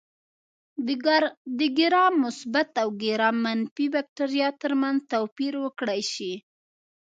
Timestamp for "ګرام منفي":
3.03-3.87